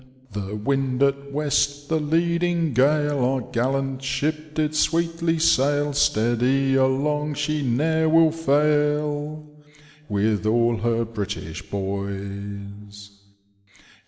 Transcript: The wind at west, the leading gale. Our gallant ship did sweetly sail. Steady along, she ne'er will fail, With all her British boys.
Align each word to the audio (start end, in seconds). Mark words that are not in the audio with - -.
The 0.33 0.55
wind 0.55 1.03
at 1.03 1.31
west, 1.31 1.87
the 1.87 1.99
leading 1.99 2.73
gale. 2.73 3.19
Our 3.23 3.41
gallant 3.41 4.01
ship 4.01 4.55
did 4.55 4.75
sweetly 4.75 5.37
sail. 5.37 5.93
Steady 5.93 6.73
along, 6.73 7.35
she 7.35 7.61
ne'er 7.61 8.09
will 8.09 8.31
fail, 8.31 9.45
With 10.09 10.47
all 10.47 10.77
her 10.77 11.05
British 11.05 11.61
boys. 11.61 13.11